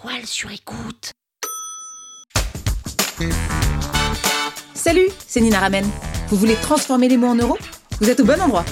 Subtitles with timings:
[0.00, 1.12] toile sur écoute.
[4.74, 5.84] Salut, c'est Nina Ramen.
[6.28, 7.58] Vous voulez transformer les mots en euros?
[8.00, 8.64] Vous êtes au bon endroit.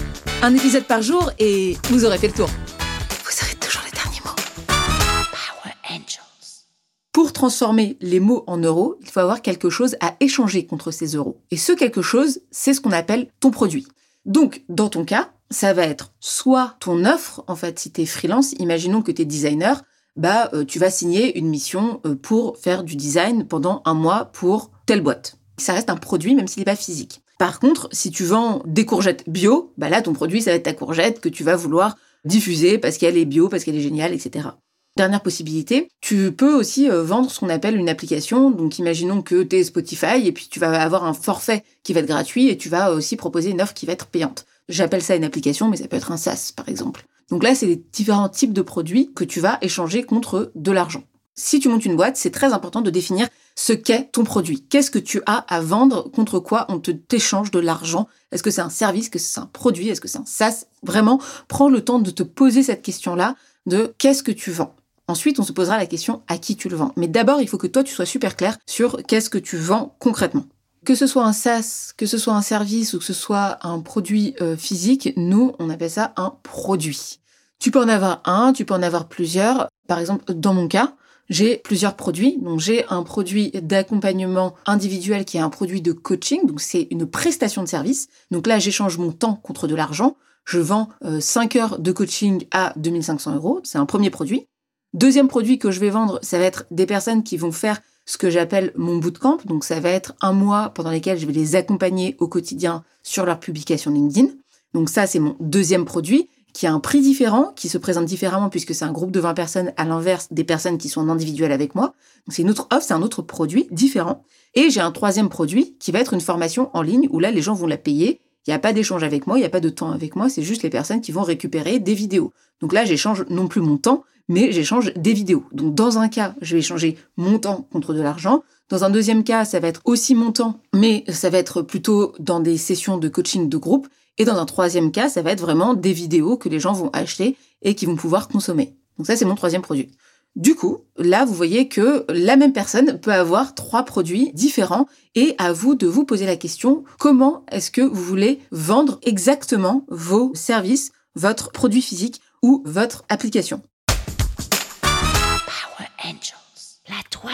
[0.43, 2.49] Un épisode par jour et vous aurez fait le tour.
[2.49, 4.37] Vous aurez toujours les derniers mots.
[4.69, 6.67] Power Angels.
[7.13, 11.17] Pour transformer les mots en euros, il faut avoir quelque chose à échanger contre ces
[11.17, 11.41] euros.
[11.51, 13.89] Et ce quelque chose, c'est ce qu'on appelle ton produit.
[14.27, 18.07] Donc, dans ton cas, ça va être soit ton offre, en fait, si tu es
[18.07, 19.83] freelance, imaginons que tu es designer,
[20.17, 24.27] bah, euh, tu vas signer une mission euh, pour faire du design pendant un mois
[24.27, 25.37] pour telle boîte.
[25.59, 27.23] Ça reste un produit, même s'il n'est pas physique.
[27.39, 30.63] Par contre, si tu vends des courgettes bio, bah là, ton produit, ça va être
[30.63, 34.15] ta courgette que tu vas vouloir diffuser parce qu'elle est bio, parce qu'elle est géniale,
[34.15, 34.49] etc.
[34.97, 38.51] Dernière possibilité, tu peux aussi euh, vendre ce qu'on appelle une application.
[38.51, 42.01] Donc imaginons que tu es Spotify et puis tu vas avoir un forfait qui va
[42.01, 44.47] être gratuit et tu vas aussi proposer une offre qui va être payante.
[44.71, 47.05] J'appelle ça une application, mais ça peut être un SaaS par exemple.
[47.31, 51.03] Donc là, c'est les différents types de produits que tu vas échanger contre de l'argent.
[51.35, 54.63] Si tu montes une boîte, c'est très important de définir ce qu'est ton produit.
[54.63, 58.09] Qu'est-ce que tu as à vendre contre quoi on te t'échange de l'argent?
[58.33, 59.05] Est-ce que c'est un service?
[59.05, 59.89] Est-ce que c'est un produit?
[59.89, 60.65] Est-ce que c'est un SaaS?
[60.83, 63.35] Vraiment, prends le temps de te poser cette question-là
[63.67, 64.75] de qu'est-ce que tu vends?
[65.09, 66.93] Ensuite, on se posera la question à qui tu le vends.
[66.97, 69.95] Mais d'abord, il faut que toi, tu sois super clair sur qu'est-ce que tu vends
[69.99, 70.47] concrètement.
[70.87, 73.81] Que ce soit un SaaS, que ce soit un service ou que ce soit un
[73.81, 77.19] produit euh, physique, nous, on appelle ça un produit.
[77.59, 79.67] Tu peux en avoir un, tu peux en avoir plusieurs.
[79.89, 80.95] Par exemple, dans mon cas,
[81.29, 82.39] j'ai plusieurs produits.
[82.41, 86.47] Donc j'ai un produit d'accompagnement individuel qui est un produit de coaching.
[86.47, 88.07] Donc c'est une prestation de service.
[88.31, 90.17] Donc là, j'échange mon temps contre de l'argent.
[90.45, 93.61] Je vends 5 euh, heures de coaching à 2500 euros.
[93.65, 94.47] C'est un premier produit.
[94.95, 98.17] Deuxième produit que je vais vendre, ça va être des personnes qui vont faire ce
[98.17, 99.39] que j'appelle mon bootcamp.
[99.45, 103.27] Donc ça va être un mois pendant lequel je vais les accompagner au quotidien sur
[103.27, 104.29] leur publication LinkedIn.
[104.73, 108.49] Donc ça, c'est mon deuxième produit qui a un prix différent, qui se présente différemment
[108.49, 111.53] puisque c'est un groupe de 20 personnes à l'inverse des personnes qui sont en individuel
[111.53, 111.95] avec moi.
[112.27, 114.25] Donc c'est une autre offre, c'est un autre produit différent.
[114.55, 117.43] Et j'ai un troisième produit qui va être une formation en ligne où là, les
[117.43, 118.23] gens vont la payer.
[118.47, 120.29] Il n'y a pas d'échange avec moi, il n'y a pas de temps avec moi,
[120.29, 122.33] c'est juste les personnes qui vont récupérer des vidéos.
[122.61, 125.45] Donc là, j'échange non plus mon temps, mais j'échange des vidéos.
[125.53, 128.43] Donc dans un cas, je vais échanger mon temps contre de l'argent.
[128.69, 132.15] Dans un deuxième cas, ça va être aussi mon temps, mais ça va être plutôt
[132.19, 133.89] dans des sessions de coaching de groupe.
[134.19, 136.91] Et dans un troisième cas, ça va être vraiment des vidéos que les gens vont
[136.93, 138.77] acheter et qui vont pouvoir consommer.
[138.97, 139.91] Donc ça, c'est mon troisième produit.
[140.37, 145.35] Du coup, là, vous voyez que la même personne peut avoir trois produits différents et
[145.39, 150.35] à vous de vous poser la question, comment est-ce que vous voulez vendre exactement vos
[150.35, 153.63] services, votre produit physique ou votre application?